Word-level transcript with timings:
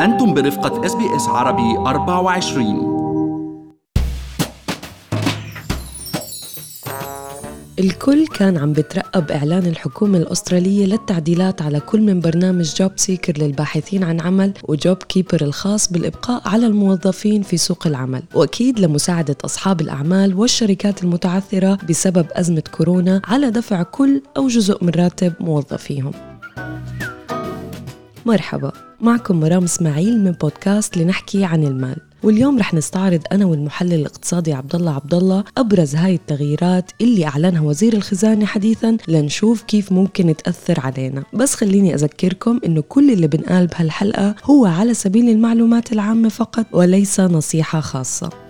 أنتم 0.00 0.34
برفقة 0.34 0.86
SBS 0.86 1.28
عربي 1.28 1.76
24 1.78 3.04
الكل 7.78 8.26
كان 8.26 8.58
عم 8.58 8.72
بترقب 8.72 9.30
إعلان 9.30 9.66
الحكومة 9.66 10.18
الأسترالية 10.18 10.86
للتعديلات 10.86 11.62
على 11.62 11.80
كل 11.80 12.00
من 12.00 12.20
برنامج 12.20 12.74
JobSeeker 12.74 13.38
للباحثين 13.38 14.04
عن 14.04 14.20
عمل 14.20 14.52
و 14.68 14.96
JobKeeper 14.96 15.42
الخاص 15.42 15.92
بالإبقاء 15.92 16.48
على 16.48 16.66
الموظفين 16.66 17.42
في 17.42 17.56
سوق 17.56 17.86
العمل. 17.86 18.22
وأكيد 18.34 18.80
لمساعدة 18.80 19.36
أصحاب 19.44 19.80
الأعمال 19.80 20.34
والشركات 20.34 21.02
المتعثرة 21.02 21.78
بسبب 21.88 22.26
أزمة 22.32 22.62
كورونا 22.76 23.22
على 23.24 23.50
دفع 23.50 23.82
كل 23.82 24.22
أو 24.36 24.48
جزء 24.48 24.84
من 24.84 24.90
راتب 24.90 25.32
موظفيهم. 25.40 26.12
مرحبا. 28.26 28.72
معكم 29.04 29.40
مرام 29.40 29.64
إسماعيل 29.64 30.24
من 30.24 30.30
بودكاست 30.30 30.96
لنحكي 30.96 31.44
عن 31.44 31.64
المال. 31.64 31.96
واليوم 32.22 32.58
رح 32.58 32.74
نستعرض 32.74 33.20
أنا 33.32 33.44
والمحلل 33.44 33.94
الاقتصادي 33.94 34.52
عبد 34.52 34.74
الله 34.74 34.94
عبد 34.94 35.14
الله 35.14 35.44
أبرز 35.58 35.94
هاي 35.94 36.14
التغييرات 36.14 36.90
اللي 37.00 37.26
أعلنها 37.26 37.60
وزير 37.60 37.92
الخزانة 37.92 38.46
حديثا 38.46 38.96
لنشوف 39.08 39.62
كيف 39.62 39.92
ممكن 39.92 40.36
تأثر 40.36 40.80
علينا. 40.80 41.22
بس 41.32 41.54
خليني 41.54 41.94
أذكركم 41.94 42.60
إنه 42.66 42.80
كل 42.80 43.10
اللي 43.10 43.26
بنقال 43.26 43.66
بهالحلقة 43.66 44.34
هو 44.44 44.66
على 44.66 44.94
سبيل 44.94 45.28
المعلومات 45.28 45.92
العامة 45.92 46.28
فقط 46.28 46.66
وليس 46.72 47.20
نصيحة 47.20 47.80
خاصة. 47.80 48.43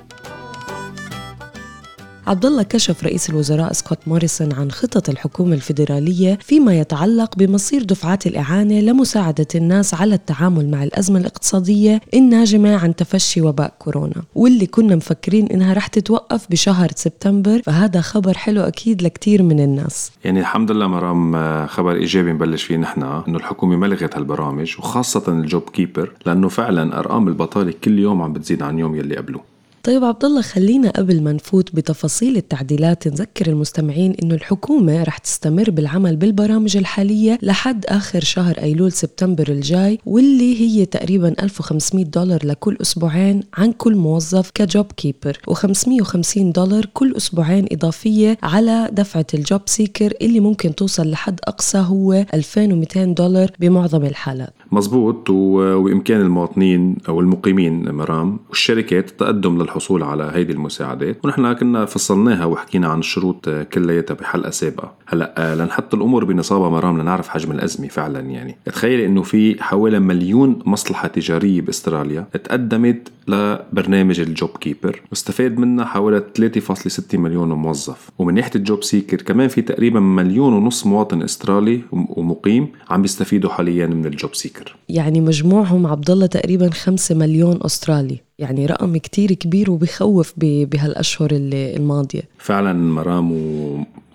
عبد 2.26 2.46
الله 2.46 2.62
كشف 2.62 3.04
رئيس 3.04 3.30
الوزراء 3.30 3.72
سكوت 3.72 3.98
موريسون 4.06 4.52
عن 4.52 4.70
خطط 4.70 5.08
الحكومة 5.08 5.54
الفيدرالية 5.54 6.38
فيما 6.42 6.78
يتعلق 6.78 7.36
بمصير 7.36 7.82
دفعات 7.82 8.26
الإعانة 8.26 8.80
لمساعدة 8.80 9.46
الناس 9.54 9.94
على 9.94 10.14
التعامل 10.14 10.70
مع 10.70 10.84
الأزمة 10.84 11.20
الاقتصادية 11.20 12.00
الناجمة 12.14 12.76
عن 12.76 12.96
تفشي 12.96 13.40
وباء 13.40 13.74
كورونا 13.78 14.22
واللي 14.34 14.66
كنا 14.66 14.96
مفكرين 14.96 15.46
إنها 15.46 15.74
رح 15.74 15.86
تتوقف 15.86 16.46
بشهر 16.50 16.88
سبتمبر 16.96 17.62
فهذا 17.62 18.00
خبر 18.00 18.34
حلو 18.34 18.62
أكيد 18.62 19.02
لكتير 19.02 19.42
من 19.42 19.60
الناس. 19.60 20.12
يعني 20.24 20.40
الحمد 20.40 20.70
لله 20.70 20.86
مرام 20.86 21.66
خبر 21.66 21.94
إيجابي 21.94 22.32
نبلش 22.32 22.62
فيه 22.62 22.76
نحن 22.76 23.02
إنه 23.02 23.38
الحكومة 23.38 23.76
ما 23.76 23.86
لغت 23.86 24.16
هالبرامج 24.16 24.74
وخاصة 24.78 25.22
ال 25.28 25.62
JobKeeper 25.62 26.12
لأنه 26.26 26.48
فعلا 26.48 26.98
أرقام 26.98 27.28
البطالة 27.28 27.74
كل 27.84 27.98
يوم 27.98 28.22
عم 28.22 28.32
بتزيد 28.32 28.62
عن 28.62 28.78
يوم 28.78 28.94
يلي 28.94 29.16
قبله. 29.16 29.53
طيب 29.84 30.04
عبد 30.04 30.24
الله 30.24 30.42
خلينا 30.42 30.90
قبل 30.90 31.22
ما 31.22 31.32
نفوت 31.32 31.74
بتفاصيل 31.74 32.36
التعديلات 32.36 33.08
نذكر 33.08 33.46
المستمعين 33.46 34.14
إنه 34.22 34.34
الحكومة 34.34 35.02
رح 35.02 35.18
تستمر 35.18 35.70
بالعمل 35.70 36.16
بالبرامج 36.16 36.76
الحالية 36.76 37.38
لحد 37.42 37.86
آخر 37.86 38.20
شهر 38.20 38.58
أيلول 38.58 38.92
سبتمبر 38.92 39.48
الجاي 39.48 39.98
واللي 40.06 40.60
هي 40.60 40.86
تقريبا 40.86 41.34
1500 41.42 42.04
دولار 42.04 42.46
لكل 42.46 42.78
أسبوعين 42.82 43.40
عن 43.54 43.72
كل 43.72 43.94
موظف 43.96 44.50
ك 44.54 44.86
JobKeeper 44.92 45.38
و550 45.50 46.38
دولار 46.38 46.86
كل 46.94 47.16
أسبوعين 47.16 47.66
إضافية 47.72 48.38
على 48.42 48.88
دفعة 48.92 49.26
ال 49.34 49.60
JobSeeker 49.66 50.12
اللي 50.22 50.40
ممكن 50.40 50.74
توصل 50.74 51.10
لحد 51.10 51.40
أقصى 51.44 51.78
هو 51.78 52.12
2200 52.34 53.04
دولار 53.04 53.50
بمعظم 53.60 54.04
الحالات. 54.04 54.52
مزبوط 54.74 55.30
وبامكان 55.30 56.20
المواطنين 56.20 56.96
أو 57.08 57.20
المقيمين 57.20 57.90
مرام 57.90 58.38
والشركات 58.48 59.10
التقدم 59.10 59.62
للحصول 59.62 60.02
على 60.02 60.30
هيدي 60.34 60.52
المساعدات. 60.52 61.24
ونحن 61.24 61.52
كنا 61.52 61.84
فصلناها 61.84 62.44
وحكينا 62.44 62.88
عن 62.88 62.98
الشروط 62.98 63.48
كلياتها 63.48 64.14
بحلقه 64.14 64.50
سابقه 64.50 64.92
هلأ 65.06 65.34
آه، 65.38 65.54
لنحط 65.54 65.94
الأمور 65.94 66.24
بنصابها 66.24 66.68
مرام 66.68 67.00
لنعرف 67.00 67.28
حجم 67.28 67.52
الأزمة 67.52 67.88
فعلا 67.88 68.20
يعني. 68.20 68.56
تخيلي 68.64 69.06
إنه 69.06 69.22
في 69.22 69.62
حوالي 69.62 70.00
مليون 70.00 70.58
مصلحة 70.66 71.08
تجارية 71.08 71.60
بأستراليا 71.60 72.26
تقدمت 72.44 73.08
لبرنامج 73.28 74.20
ال 74.20 74.50
JobKeeper. 74.60 75.02
واستفاد 75.10 75.58
منها 75.58 75.84
حوالي 75.84 76.22
3.6 76.34 77.18
مليون 77.18 77.52
موظف. 77.52 78.10
ومن 78.18 78.34
ناحية 78.34 78.50
ال 78.54 78.84
JobSeeker 78.84 79.22
كمان 79.22 79.48
في 79.48 79.62
تقريبا 79.62 80.00
مليون 80.00 80.52
ونص 80.52 80.86
مواطن 80.86 81.22
استرالي 81.22 81.80
ومقيم 81.92 82.68
عم 82.90 83.02
بيستفيدوا 83.02 83.50
حاليا 83.50 83.86
من 83.86 84.06
ال 84.06 84.34
JobSeeker. 84.34 84.76
يعني 84.88 85.20
مجموعهم 85.20 85.86
عبد 85.86 86.10
الله 86.10 86.26
تقريبا 86.26 86.70
5 86.70 87.14
مليون 87.14 87.58
أسترالي. 87.62 88.18
يعني 88.38 88.66
رقم 88.66 88.96
كتير 88.96 89.32
كبير 89.32 89.70
وبخوف 89.70 90.34
بهالأشهر 90.36 91.28
الماضية. 91.32 92.22
فعلا 92.38 92.72
مرام. 92.72 93.30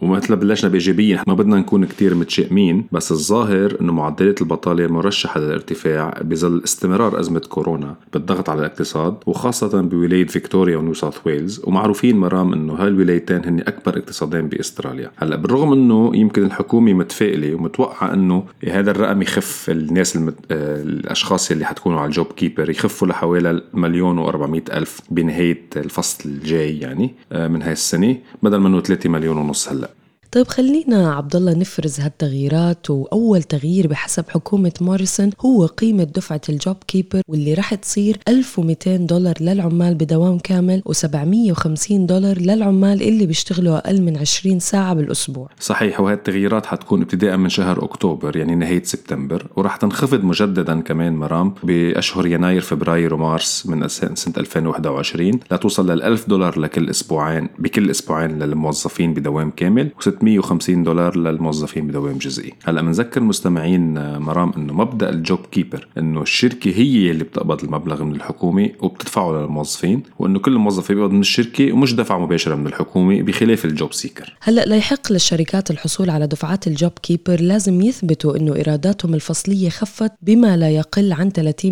ومثل 0.02 0.36
بلشنا 0.36 0.70
بإيجابية. 0.70 1.24
ما 1.28 1.34
بدنا 1.34 1.56
نكون 1.56 1.86
كتير 1.86 2.16
متشائمين 2.16 2.86
بس 2.92 3.12
الظاهر 3.12 3.78
إنه 3.82 3.94
معدلات 3.94 4.42
البطالة 4.42 4.88
مرشحة 4.88 5.40
للارتفاع 5.40 6.22
بظل 6.22 6.62
استمرار 6.64 7.20
أزمة 7.20 7.40
كورونا 7.40 7.96
بالضغط 8.14 8.50
على 8.50 8.60
الاقتصاد 8.60 9.16
وخاصة 9.26 9.82
بولاية 9.82 10.28
فيكتوريا 10.28 10.78
ونيو 10.78 10.94
ساوث 10.94 11.18
ويلز. 11.26 11.62
ومعروفين 11.64 12.18
مرام 12.18 12.54
إنه 12.54 12.74
هاي 12.74 12.88
الولايتين 12.88 13.46
هن 13.46 13.60
أكبر 13.60 13.98
اقتصادين 13.98 14.48
بأستراليا. 14.48 15.12
هلأ 15.18 15.36
بالرغم 15.36 15.74
إنه 15.74 16.12
يمكن 16.16 16.44
الحكومة 16.44 16.94
متفائلة 16.94 17.56
ومتوقعة 17.56 18.14
إنه 18.14 18.44
هذا 18.68 18.92
الرقم 18.92 19.22
يخف 19.22 19.70
الناس 19.70 20.16
المت... 20.16 20.36
آه، 20.52 20.82
الأشخاص 20.82 21.52
اللي 21.52 21.66
حتكونوا 21.66 22.00
على 22.00 22.08
ال 22.08 22.28
JobKeeper 22.28 22.70
يخفوا 22.70 23.08
لحوالي 23.08 23.62
مليون 23.74 24.26
و400 24.26 24.74
ألف 24.74 25.02
بنهاية 25.12 25.66
الفصل 25.76 26.30
الجاي 26.30 26.80
يعني 26.80 27.16
آه، 27.32 27.48
من 27.48 27.62
هاي 27.62 27.72
السنة 27.72 28.18
بدل 28.44 28.60
منه 28.60 28.82
3 28.82 29.10
مليون 29.10 29.38
ونص 29.38 29.70
هلأ. 29.70 29.89
طيب 30.32 30.48
خلينا 30.48 31.14
عبد 31.14 31.36
الله 31.36 31.54
نفرز 31.54 32.00
هالتغييرات 32.00 32.90
وأول 32.90 33.44
تغيير 33.44 33.88
بحسب 33.88 34.26
حكومة 34.30 34.72
موريسون 34.82 35.30
هو 35.42 35.66
قيمة 35.66 36.04
دفعة 36.04 36.42
الجوب 36.50 36.76
كيبر 36.88 37.22
واللي 37.28 37.54
راح 37.54 37.76
تصير 37.76 38.18
1200 38.28 38.96
دولار 38.96 39.34
للعمال 39.42 39.96
بدوام 39.96 40.40
كامل 40.40 40.84
و750 40.90 41.92
دولار 41.92 42.38
للعمال 42.38 43.02
اللي 43.02 43.26
بيشتغلوا 43.26 43.78
أقل 43.78 44.02
من 44.02 44.18
20 44.18 44.60
ساعة 44.60 44.94
بالأسبوع. 44.94 45.50
صحيح 45.60 46.00
وهي 46.00 46.14
التغييرات 46.14 46.66
حتكون 46.66 47.02
ابتداء 47.02 47.38
من 47.38 47.50
شهر 47.50 47.84
أكتوبر 47.84 48.38
يعني 48.38 48.56
نهاية 48.56 48.84
سبتمبر 48.84 49.48
وراح 49.56 49.76
تنخفض 49.76 50.24
مجددا 50.24 50.82
كمان 50.82 51.16
مرام 51.16 51.54
بأشهر 51.64 52.28
يناير 52.28 52.62
فبراير 52.62 53.14
ومارس 53.14 53.66
من 53.66 53.88
سنة 53.88 54.34
2021 54.38 55.40
لتوصل 55.52 55.92
لل 55.92 56.04
1000 56.04 56.30
دولار 56.30 56.60
لكل 56.60 56.90
أسبوعين 56.90 57.50
بكل 57.60 57.90
أسبوعين 57.90 58.40
للموظفين 58.40 59.14
بدوام 59.14 59.52
كامل 59.52 59.92
650 60.20 60.84
دولار 60.84 61.18
للموظفين 61.18 61.88
بدوام 61.88 62.18
جزئي. 62.18 62.54
هلا 62.64 62.82
بنذكر 62.82 63.22
المستمعين 63.22 63.98
آه، 63.98 64.18
مرام 64.18 64.54
إنه 64.58 64.74
مبدأ 64.74 65.10
ال 65.10 65.40
JobKeeper 65.52 65.88
إنه 65.98 66.22
الشركة 66.22 66.72
هي 66.72 67.12
اللي 67.12 67.24
بتقبض 67.24 67.64
المبلغ 67.64 68.04
من 68.04 68.16
الحكومة 68.16 68.70
وبتدفعه 68.80 69.32
للموظفين 69.32 70.04
وإنه 70.20 70.40
كل 70.40 70.58
موظف 70.58 70.92
بيقبض 70.92 71.12
من 71.12 71.20
الشركة 71.20 71.72
ومش 71.72 71.96
دفع 71.96 72.18
مباشرة 72.20 72.56
من 72.56 72.68
الحكومة 72.68 73.22
بخلاف 73.22 73.66
ال 73.66 73.94
JobSeeker. 73.94 74.36
هلا 74.42 74.66
ليحق 74.66 75.12
للشركات 75.12 75.72
الحصول 75.72 76.10
على 76.10 76.28
دفعات 76.28 76.68
ال 76.68 76.92
JobKeeper 77.04 77.42
لازم 77.42 77.82
يثبتوا 77.82 78.38
إنه 78.38 78.56
إيراداتهم 78.56 79.14
الفصلية 79.14 79.70
خفت 79.70 80.12
بما 80.22 80.58
لا 80.58 80.70
يقل 80.70 81.14
عن 81.14 81.32
30% 81.32 81.66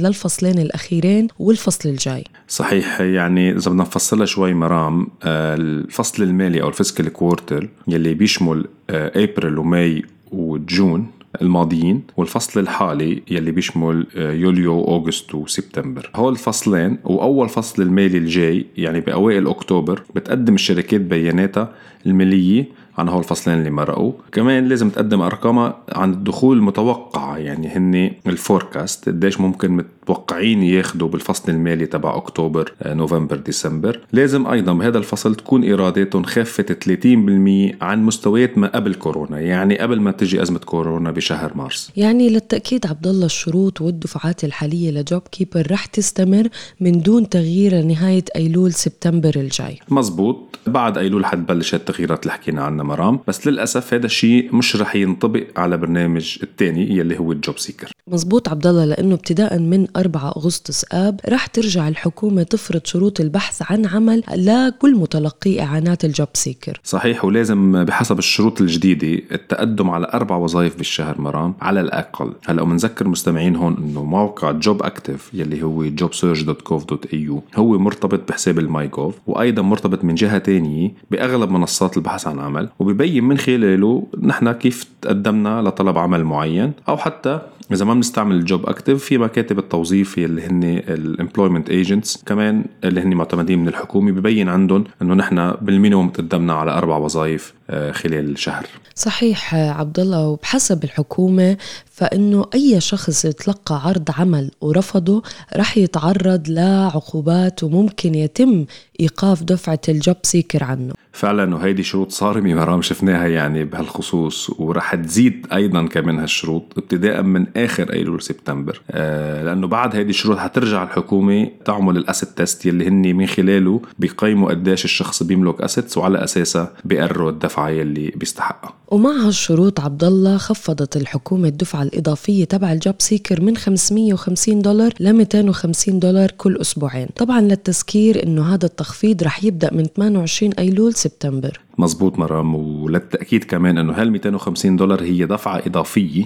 للفصلين 0.00 0.58
الأخيرين 0.58 1.28
والفصل 1.38 1.88
الجاي. 1.88 2.24
صحيح 2.48 3.00
يعني 3.00 3.50
إذا 3.50 3.70
بدنا 3.70 3.82
نفصلها 3.82 4.26
شوي 4.26 4.54
مرام 4.54 5.06
آه، 5.22 5.54
الفصل 5.54 6.22
المالي 6.22 6.62
أو 6.62 6.68
ال 6.68 6.74
fiscal 6.74 7.08
quarter 7.08 7.68
يلي 7.88 8.14
بيشمل 8.14 8.64
ابريل 8.90 9.54
آه، 9.56 9.60
و 9.60 9.71
May 9.71 10.02
و 10.32 10.47
June 10.47 11.06
الماضيين 11.42 12.02
والفصل 12.16 12.60
الحالي 12.60 13.22
يلي 13.30 13.50
بيشمل 13.50 14.06
آه، 14.16 14.32
يوليو 14.32 14.84
August 14.84 15.34
وسبتمبر. 15.34 16.10
هول 16.14 16.32
الفصلين 16.32 16.98
وأول 17.04 17.48
فصل 17.48 17.82
المالي 17.82 18.18
الجاي 18.18 18.66
يعني 18.76 19.00
بأوائل 19.00 19.48
أكتوبر 19.48 20.02
بتقدم 20.14 20.54
الشركات 20.54 21.00
بياناتها 21.00 21.72
الماليه 22.06 22.64
عن 22.98 23.08
هول 23.08 23.18
الفصلين 23.18 23.58
اللي 23.58 23.70
مرقوا. 23.70 24.12
كمان 24.32 24.68
لازم 24.68 24.90
تقدم 24.90 25.20
أرقامها 25.20 25.76
عن 25.92 26.12
الدخول 26.12 26.56
المتوقعة 26.56 27.36
يعني 27.36 27.68
هن 27.68 28.10
ال 28.26 28.35
forecast 28.35 29.08
قديش 29.08 29.40
ممكن 29.40 29.84
متوقعين 30.08 30.62
ياخذوا 30.62 31.08
بالفصل 31.08 31.52
المالي 31.52 31.86
تبع 31.86 32.16
أكتوبر 32.16 32.72
آه، 32.82 32.94
نوفمبر 32.94 33.36
ديسمبر. 33.36 34.00
لازم 34.12 34.46
أيضا 34.46 34.72
بهذا 34.72 34.98
الفصل 34.98 35.34
تكون 35.34 35.62
إيراداتهم 35.62 36.24
خفت 36.24 36.72
30% 36.72 37.76
عن 37.80 38.02
مستويات 38.02 38.58
ما 38.58 38.66
قبل 38.66 38.94
كورونا 38.94 39.40
يعني 39.40 39.78
قبل 39.78 40.00
ما 40.00 40.10
تجي 40.10 40.42
أزمة 40.42 40.58
كورونا 40.58 41.10
بشهر 41.10 41.52
مارس. 41.54 41.92
يعني 41.96 42.28
للتأكيد 42.28 42.86
عبد 42.86 43.06
الله 43.06 43.26
الشروط 43.26 43.80
والدفعات 43.80 44.44
الحالية 44.44 44.90
ل 44.90 45.22
JobKeeper 45.32 45.70
رح 45.70 45.86
تستمر 45.86 46.48
من 46.80 47.00
دون 47.00 47.28
تغيير 47.28 47.74
لنهاية 47.74 48.24
أيلول 48.36 48.72
سبتمبر 48.72 49.32
الجاي. 49.36 49.78
مزبوط. 49.90 50.58
بعد 50.66 50.98
أيلول 50.98 51.26
حتبلش 51.26 51.74
التغييرات 51.74 52.22
اللي 52.22 52.32
حكينا 52.32 52.62
عنها 52.62 52.84
مرام 52.84 53.20
بس 53.28 53.46
للأسف 53.46 53.94
هذا 53.94 54.06
الشيء 54.06 54.54
مش 54.54 54.76
رح 54.76 54.96
ينطبق 54.96 55.44
على 55.56 55.76
برنامج 55.76 56.38
الثاني 56.42 56.96
يلي 56.96 57.18
هو 57.18 57.32
ال 57.32 57.58
JobSeeker. 57.58 57.92
مزبوط 58.08 58.48
عبد 58.48 58.66
الله 58.66 58.84
لأنه 58.84 59.14
ابتداء 59.14 59.58
من 59.58 59.86
4 59.98 60.28
أغسطس 60.36 60.84
آب 60.92 61.20
رح 61.28 61.46
ترجع 61.46 61.88
الحكومة 61.88 62.42
تفرض 62.42 62.80
شروط 62.84 63.20
البحث 63.20 63.62
عن 63.70 63.86
عمل 63.86 64.22
لكل 64.34 64.96
متلقي 64.96 65.60
إعانات 65.60 66.04
ال 66.04 66.28
JobSeeker. 66.34 66.80
صحيح 66.84 67.24
ولازم 67.24 67.84
بحسب 67.84 68.18
الشروط 68.18 68.60
الجديدة 68.60 69.22
التقدم 69.32 69.90
على 69.90 70.10
أربع 70.14 70.36
وظائف 70.36 70.76
بالشهر 70.76 71.20
مرام 71.20 71.54
على 71.60 71.80
الأقل. 71.80 72.32
هلا 72.46 72.64
بنذكر 72.64 73.04
المستمعين 73.04 73.56
هون 73.56 73.76
إنه 73.76 74.04
موقع 74.04 74.50
jobactive 74.50 75.30
يلي 75.34 75.62
هو 75.62 75.84
jobsearch.gov.au 75.90 77.58
هو 77.58 77.78
مرتبط 77.78 78.28
بحساب 78.28 78.58
ال 78.58 78.88
myGov 78.88 79.14
وأيضا 79.26 79.62
مرتبط 79.62 80.04
من 80.04 80.14
جهة 80.14 80.38
تانية 80.38 80.92
بأغلب 81.10 81.50
منصات 81.50 81.96
البحث 81.96 82.26
عن 82.26 82.38
عمل 82.38 82.68
وبيبين 82.78 83.24
من 83.24 83.38
خلاله 83.38 84.06
نحن 84.22 84.52
كيف 84.52 84.86
تقدمنا 85.02 85.62
لطلب 85.62 85.98
عمل 85.98 86.24
معين 86.24 86.72
أو 86.88 86.96
حتى 86.96 87.40
إذا 87.72 87.84
ما 87.84 87.94
بنستعمل 87.94 88.36
ال 88.36 88.66
jobactive 88.66 89.04
في 89.04 89.18
مكاتب 89.18 89.58
التوظيف 89.58 90.18
اللي 90.18 90.46
هن 90.46 90.64
ال 90.64 90.74
employment 90.74 91.70
agents 91.70 92.22
كمان 92.26 92.64
اللي 92.84 93.00
هن 93.00 93.14
معتمدين 93.14 93.58
من 93.58 93.68
الحكومة 93.68 94.12
ببين 94.12 94.48
عندهم 94.48 94.84
انه 95.02 95.14
نحن 95.14 95.50
بال 95.50 95.63
minimum 95.63 96.08
تقدمنا 96.08 96.52
على 96.52 96.70
أربع 96.70 96.96
وظائف 96.96 97.54
آه، 97.70 97.92
خلال 97.92 98.30
الشهر 98.30 98.66
صحيح 98.94 99.54
عبد 99.54 100.00
الله 100.00 100.28
وبحسب 100.28 100.84
الحكومة 100.84 101.56
فانه 101.90 102.46
أي 102.54 102.80
شخص 102.80 103.24
يتلقى 103.24 103.80
عرض 103.84 104.08
عمل 104.18 104.50
ورفضه 104.60 105.22
رح 105.56 105.78
يتعرض 105.78 106.48
لعقوبات 106.48 107.64
وممكن 107.64 108.14
يتم 108.14 108.64
إيقاف 109.00 109.42
دفعة 109.42 109.80
ال 109.88 109.95
job 109.95 110.16
seeker 110.22 110.64
عنه 110.64 110.94
فعلا 111.18 111.54
وهيدي 111.54 111.82
شروط 111.82 112.10
صارمة 112.10 112.54
مرام 112.54 112.82
شفناها 112.82 113.26
يعني 113.26 113.64
بهالخصوص 113.64 114.50
ورح 114.58 114.94
تزيد 114.94 115.46
أيضا 115.52 115.86
كمان 115.86 116.18
هالشروط 116.18 116.64
ابتداء 116.76 117.22
من 117.22 117.46
آخر 117.56 117.92
أيلول 117.92 118.22
سبتمبر. 118.22 118.80
آه 118.90 119.42
لأنه 119.42 119.66
بعد 119.66 119.96
هيدي 119.96 120.10
الشروط 120.10 120.38
حترجع 120.38 120.82
الحكومة 120.82 121.50
تعمل 121.64 121.96
ال 121.96 122.01
asset 122.01 122.28
test 122.28 122.66
يلي 122.66 122.88
هن 122.88 123.16
من 123.16 123.26
خلاله 123.26 123.82
بيقيموا 123.98 124.50
قديش 124.50 124.84
الشخص 124.84 125.22
بيملك 125.22 125.60
assets 125.60 125.98
وعلى 125.98 126.24
أساسها 126.24 126.72
بيقرروا 126.84 127.30
الدفعة 127.30 127.68
يلي 127.68 128.12
بيستحقها 128.16 128.77
ومع 128.90 129.10
هالشروط 129.10 129.80
عبد 129.80 130.04
الله 130.04 130.36
خفضت 130.36 130.96
الحكومة 130.96 131.48
الدفعة 131.48 131.82
الإضافية 131.82 132.44
تبع 132.44 132.72
ال 132.72 132.78
job 132.78 132.94
seeker 132.98 133.40
من 133.40 133.56
550 133.56 134.62
دولار 134.62 134.92
ل 135.00 135.12
250 135.12 135.98
دولار 135.98 136.30
كل 136.30 136.56
أسبوعين. 136.56 137.08
طبعا 137.16 137.40
للتذكير 137.40 138.22
أنه 138.24 138.54
هذا 138.54 138.66
التخفيض 138.66 139.22
رح 139.22 139.44
يبدأ 139.44 139.74
من 139.74 139.84
28 139.84 140.52
أيلول 140.52 140.94
سبتمبر. 140.94 141.60
مزبوط 141.78 142.18
مرام 142.18 142.54
وللتأكيد 142.54 143.44
كمان 143.44 143.78
أنه 143.78 143.92
هال 143.92 144.10
250 144.10 144.76
دولار 144.76 145.02
هي 145.02 145.26
دفعة 145.26 145.62
إضافية 145.66 146.24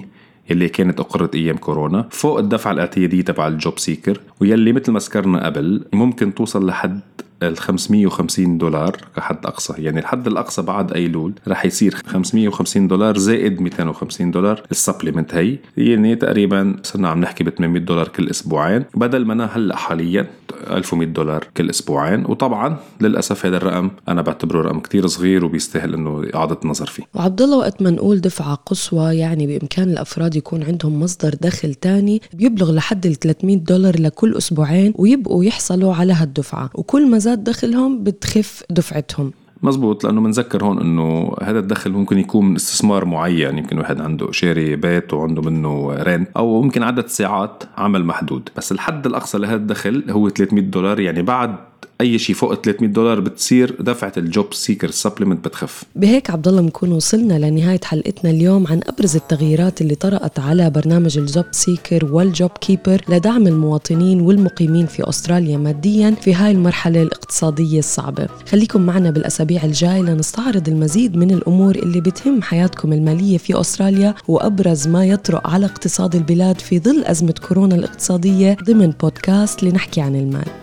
يلي 0.49 0.69
كانت 0.69 0.99
أقرت 0.99 1.35
أيام 1.35 1.57
كورونا 1.57 2.07
فوق 2.11 2.39
الدفعة 2.39 2.71
الإعتيادية 2.71 3.21
تبع 3.21 3.47
ال 3.47 3.55
job 3.55 3.79
seeker 3.79 4.21
ويلي 4.41 4.73
مثل 4.73 4.91
ما 4.91 4.99
ذكرنا 4.99 5.45
قبل 5.45 5.85
ممكن 5.93 6.33
توصل 6.33 6.65
لحد 6.65 6.99
ال 7.47 7.57
550 7.57 8.57
دولار 8.57 8.97
كحد 9.15 9.45
أقصى. 9.45 9.73
يعني 9.77 9.99
الحد 9.99 10.27
الأقصى 10.27 10.61
بعد 10.61 10.93
أيلول 10.93 11.33
رح 11.47 11.65
يصير 11.65 11.95
550 12.05 12.87
دولار 12.87 13.17
زائد 13.17 13.61
250 13.61 14.31
دولار 14.31 14.61
ال 14.71 14.77
supplement 14.77 15.35
هي 15.35 15.57
يعني 15.77 16.15
تقريبا 16.15 16.75
صرنا 16.83 17.09
عم 17.09 17.21
نحكي 17.21 17.43
ب 17.43 17.49
800 17.49 17.81
دولار 17.81 18.07
كل 18.07 18.29
أسبوعين. 18.29 18.85
بدل 18.95 19.25
ما 19.25 19.33
أنا 19.33 19.45
هلأ 19.45 19.75
حاليا 19.75 20.27
1100 20.69 21.07
دولار 21.07 21.47
كل 21.57 21.69
أسبوعين. 21.69 22.25
وطبعا 22.25 22.77
للأسف 23.01 23.45
هذا 23.45 23.57
الرقم 23.57 23.89
أنا 24.07 24.21
بعتبره 24.21 24.61
رقم 24.61 24.79
كتير 24.79 25.07
صغير 25.07 25.45
وبيستاهل 25.45 25.93
إنه 25.93 26.25
إعادة 26.35 26.57
النظر 26.63 26.85
فيه. 26.85 27.03
وعبد 27.13 27.41
الله 27.41 27.57
وقت 27.57 27.81
ما 27.81 27.89
نقول 27.89 28.21
دفعة 28.21 28.55
قصوى 28.55 29.15
يعني 29.15 29.47
بإمكان 29.47 29.89
الأفراد 29.89 30.35
يكون 30.35 30.63
عندهم 30.63 30.99
مصدر 30.99 31.35
دخل 31.41 31.73
تاني 31.73 32.21
بيبلغ 32.33 32.71
لحد 32.71 33.05
ال 33.05 33.19
300 33.19 33.57
دولار 33.57 33.99
لكل 33.99 34.37
أسبوعين 34.37 34.93
ويبقوا 34.95 35.43
يحصلوا 35.43 35.93
على 35.95 36.13
هالدفعة. 36.13 36.69
وكل 36.73 37.09
ما 37.09 37.17
زاد 37.17 37.32
دخلهم 37.37 38.03
بتخف 38.03 38.63
دفعتهم. 38.69 39.31
مزبوط 39.63 40.03
لأنه 40.03 40.21
بنذكر 40.21 40.65
هون 40.65 40.79
إنه 40.79 41.35
هذا 41.41 41.59
الدخل 41.59 41.91
ممكن 41.91 42.17
يكون 42.17 42.45
من 42.45 42.55
استثمار 42.55 43.05
معين 43.05 43.57
يمكن 43.57 43.77
واحد 43.77 44.01
عنده 44.01 44.31
شاري 44.31 44.75
بيت 44.75 45.13
وعنده 45.13 45.41
منه 45.41 45.93
رين 45.93 46.25
أو 46.37 46.61
ممكن 46.61 46.83
عدد 46.83 47.07
ساعات 47.07 47.63
عمل 47.77 48.05
محدود. 48.05 48.49
بس 48.57 48.71
الحد 48.71 49.05
الأقصى 49.05 49.37
لهذا 49.37 49.55
الدخل 49.55 50.03
هو 50.09 50.29
300 50.29 50.63
دولار 50.63 50.99
يعني 50.99 51.21
بعد 51.21 51.55
أي 52.01 52.19
شيء 52.19 52.35
فوق 52.35 52.53
300 52.53 52.91
دولار 52.91 53.19
بتصير 53.19 53.75
دفعة 53.81 54.13
ال 54.17 54.26
job 54.26 54.53
seeker 54.53 54.91
supplement 54.91 55.45
بتخف. 55.47 55.83
بهيك 55.95 56.29
عبد 56.29 56.47
الله 56.47 56.61
بنكون 56.61 56.91
وصلنا 56.91 57.33
لنهاية 57.33 57.79
حلقتنا 57.83 58.31
اليوم 58.31 58.67
عن 58.67 58.79
أبرز 58.87 59.15
التغييرات 59.15 59.81
اللي 59.81 59.95
طرأت 59.95 60.39
على 60.39 60.69
برنامج 60.69 61.17
ال 61.17 61.24
job 61.24 61.45
seeker 61.51 62.05
وال 62.05 62.23
job 62.23 62.51
keeper 62.61 63.01
لدعم 63.09 63.47
المواطنين 63.47 64.21
والمقيمين 64.21 64.85
في 64.85 65.09
أستراليا 65.09 65.57
ماديا 65.57 66.15
في 66.21 66.33
هاي 66.33 66.51
المرحلة 66.51 67.01
الاقتصادية 67.01 67.79
الصعبة. 67.79 68.27
خليكم 68.47 68.81
معنا 68.81 69.11
بالأسابيع 69.11 69.63
الجاي 69.63 70.01
لنستعرض 70.01 70.69
المزيد 70.69 71.17
من 71.17 71.31
الأمور 71.31 71.75
اللي 71.75 72.01
بتهم 72.01 72.41
حياتكم 72.41 72.93
المالية 72.93 73.37
في 73.37 73.59
أستراليا 73.59 74.15
وأبرز 74.27 74.87
ما 74.87 75.05
يطرأ 75.05 75.47
على 75.47 75.65
اقتصاد 75.65 76.15
البلاد 76.15 76.61
في 76.61 76.79
ظل 76.79 77.03
أزمة 77.03 77.35
كورونا 77.47 77.75
الاقتصادية 77.75 78.57
ضمن 78.63 78.93
بودكاست 79.01 79.63
لنحكي 79.63 80.01
عن 80.01 80.15
المال. 80.15 80.62